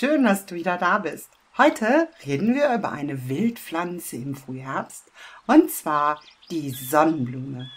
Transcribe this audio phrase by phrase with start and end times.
[0.00, 1.28] schön, dass du wieder da bist.
[1.58, 5.04] Heute reden wir über eine Wildpflanze im Frühherbst
[5.46, 7.70] und zwar die Sonnenblume.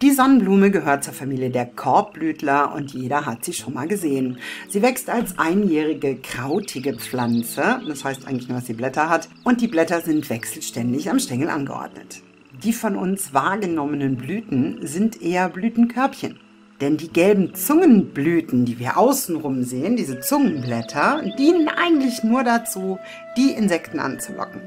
[0.00, 4.38] Die Sonnenblume gehört zur Familie der Korbblütler und jeder hat sie schon mal gesehen.
[4.70, 9.60] Sie wächst als einjährige krautige Pflanze, das heißt eigentlich nur, dass sie Blätter hat, und
[9.60, 12.22] die Blätter sind wechselständig am Stängel angeordnet.
[12.64, 16.38] Die von uns wahrgenommenen Blüten sind eher Blütenkörbchen.
[16.80, 22.98] Denn die gelben Zungenblüten, die wir außenrum sehen, diese Zungenblätter, dienen eigentlich nur dazu,
[23.36, 24.60] die Insekten anzulocken.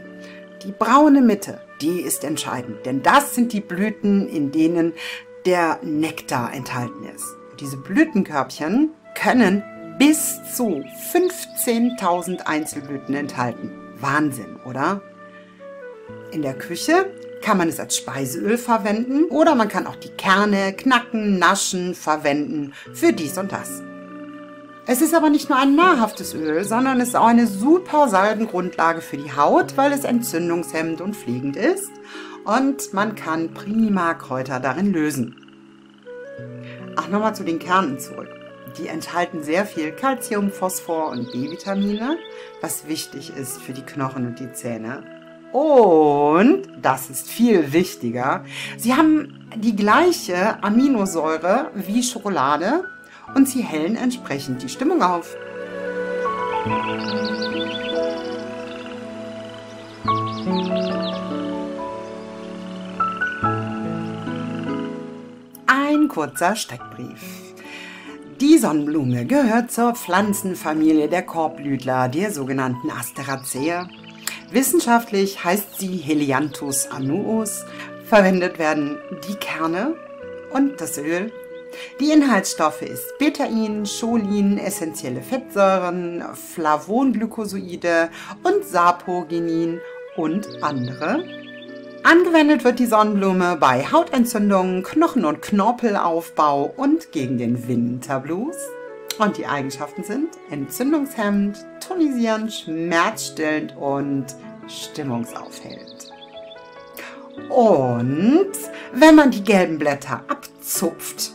[0.66, 4.94] Die braune Mitte, die ist entscheidend, denn das sind die Blüten, in denen
[5.46, 7.26] der Nektar enthalten ist.
[7.60, 9.64] Diese Blütenkörbchen können
[9.98, 10.84] bis zu
[11.14, 13.72] 15.000 Einzelblüten enthalten.
[14.00, 15.02] Wahnsinn, oder?
[16.32, 17.06] In der Küche
[17.42, 22.74] kann man es als Speiseöl verwenden oder man kann auch die Kerne knacken, naschen, verwenden
[22.94, 23.82] für dies und das.
[24.88, 29.02] Es ist aber nicht nur ein nahrhaftes Öl, sondern es ist auch eine super Salbengrundlage
[29.02, 31.90] für die Haut, weil es entzündungshemmend und pflegend ist
[32.46, 35.36] und man kann prima Kräuter darin lösen.
[36.96, 38.30] Ach, nochmal zu den Kernen zurück.
[38.78, 42.18] Die enthalten sehr viel Calcium, Phosphor und B-Vitamine,
[42.62, 45.15] was wichtig ist für die Knochen und die Zähne.
[45.56, 48.44] Und, das ist viel wichtiger,
[48.76, 52.84] sie haben die gleiche Aminosäure wie Schokolade
[53.36, 55.38] und sie hellen entsprechend die Stimmung auf.
[65.68, 67.56] Ein kurzer Steckbrief.
[68.42, 73.88] Die Sonnenblume gehört zur Pflanzenfamilie der Korbblütler, der sogenannten Asteraceae.
[74.52, 77.66] Wissenschaftlich heißt sie Helianthus annuus.
[78.06, 78.98] Verwendet werden
[79.28, 79.96] die Kerne
[80.52, 81.32] und das Öl
[82.00, 88.10] die Inhaltsstoffe ist Betain, Cholin, essentielle Fettsäuren, Flavonglykosoide
[88.44, 89.80] und Sapogenin
[90.16, 91.24] und andere.
[92.04, 98.58] Angewendet wird die Sonnenblume bei Hautentzündungen, Knochen- und Knorpelaufbau und gegen den Winterblues.
[99.18, 104.26] Und die Eigenschaften sind entzündungshemmend, tonisierend, schmerzstillend und
[104.68, 106.12] stimmungsaufhellend.
[107.50, 108.52] Und
[108.94, 111.32] wenn man die gelben Blätter abzupft,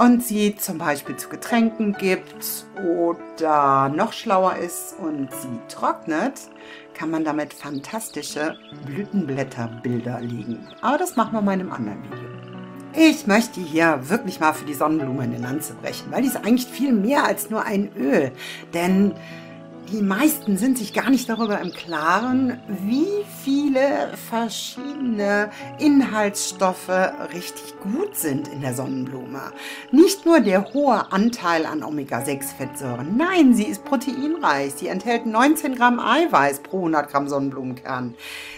[0.00, 6.40] und sie zum Beispiel zu Getränken gibt oder noch schlauer ist und sie trocknet,
[6.94, 8.56] kann man damit fantastische
[8.86, 10.66] Blütenblätterbilder legen.
[10.80, 12.49] Aber das machen wir mal in einem anderen Video.
[13.02, 16.66] Ich möchte hier wirklich mal für die Sonnenblume eine Lanze brechen, weil die ist eigentlich
[16.66, 18.30] viel mehr als nur ein Öl.
[18.74, 19.14] Denn
[19.90, 26.90] die meisten sind sich gar nicht darüber im Klaren, wie viele verschiedene Inhaltsstoffe
[27.32, 29.50] richtig gut sind in der Sonnenblume.
[29.92, 34.74] Nicht nur der hohe Anteil an Omega-6-Fettsäuren, nein, sie ist proteinreich.
[34.74, 38.14] Sie enthält 19 Gramm Eiweiß pro 100 Gramm Sonnenblumenkern.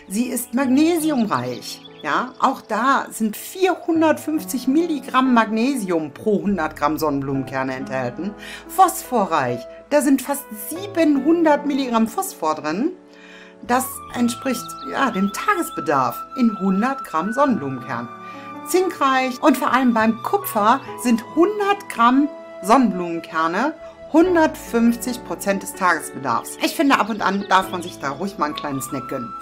[0.08, 1.80] Sie ist magnesiumreich.
[2.02, 8.34] Ja, auch da sind 450 Milligramm Magnesium pro 100 Gramm Sonnenblumenkerne enthalten.
[8.66, 12.90] Phosphorreich, da sind fast 700 Milligramm Phosphor drin.
[13.68, 18.08] Das entspricht ja, dem Tagesbedarf in 100 Gramm Sonnenblumenkern.
[18.66, 22.28] Zinkreich und vor allem beim Kupfer sind 100 Gramm
[22.64, 23.74] Sonnenblumenkerne
[24.08, 26.58] 150 Prozent des Tagesbedarfs.
[26.64, 29.32] Ich finde, ab und an darf man sich da ruhig mal einen kleinen Snack gönnen.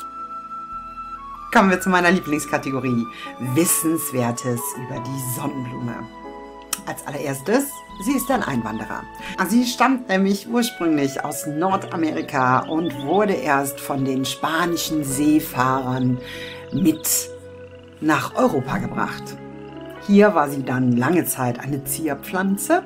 [1.53, 3.07] Kommen wir zu meiner Lieblingskategorie.
[3.55, 6.07] Wissenswertes über die Sonnenblume.
[6.87, 7.65] Als allererstes
[8.03, 9.03] Sie ist ein Einwanderer.
[9.49, 16.19] Sie stammt nämlich ursprünglich aus Nordamerika und wurde erst von den spanischen Seefahrern
[16.73, 17.29] mit
[18.01, 19.37] nach Europa gebracht.
[20.07, 22.85] Hier war sie dann lange Zeit eine Zierpflanze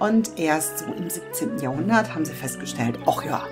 [0.00, 1.58] und erst so im 17.
[1.58, 3.44] Jahrhundert haben sie festgestellt, ach ja,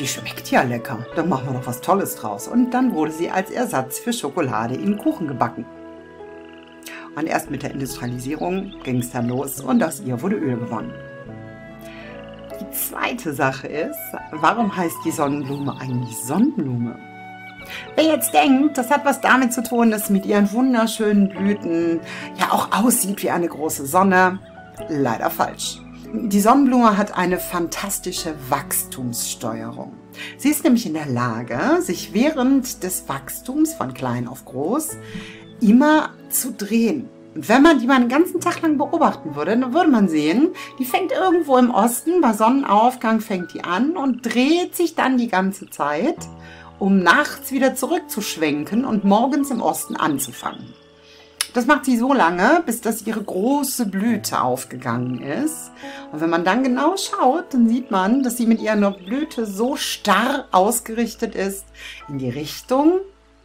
[0.00, 2.48] die schmeckt ja lecker, da machen wir doch was Tolles draus.
[2.48, 5.66] Und dann wurde sie als Ersatz für Schokolade in Kuchen gebacken.
[7.14, 10.92] Und erst mit der Industrialisierung ging es dann los und aus ihr wurde Öl gewonnen.
[12.60, 13.98] Die zweite Sache ist,
[14.32, 16.98] warum heißt die Sonnenblume eigentlich Sonnenblume?
[17.94, 22.00] Wer jetzt denkt, das hat was damit zu tun, dass mit ihren wunderschönen Blüten
[22.38, 24.38] ja auch aussieht wie eine große Sonne,
[24.88, 25.78] leider falsch.
[26.12, 29.92] Die Sonnenblume hat eine fantastische Wachstumssteuerung.
[30.38, 34.96] Sie ist nämlich in der Lage, sich während des Wachstums von klein auf groß
[35.60, 37.08] immer zu drehen.
[37.36, 40.48] Und wenn man die mal einen ganzen Tag lang beobachten würde, dann würde man sehen,
[40.80, 45.28] die fängt irgendwo im Osten, bei Sonnenaufgang fängt die an und dreht sich dann die
[45.28, 46.18] ganze Zeit
[46.80, 50.74] um nachts wieder zurückzuschwenken und morgens im Osten anzufangen.
[51.52, 55.72] Das macht sie so lange, bis dass ihre große Blüte aufgegangen ist.
[56.12, 59.76] Und wenn man dann genau schaut, dann sieht man, dass sie mit ihrer Blüte so
[59.76, 61.66] starr ausgerichtet ist
[62.08, 63.00] in die Richtung,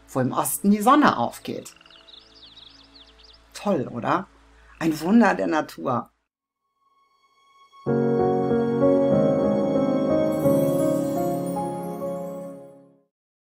[0.10, 1.74] wo im Osten die Sonne aufgeht.
[3.54, 4.28] Toll, oder?
[4.78, 6.10] Ein Wunder der Natur.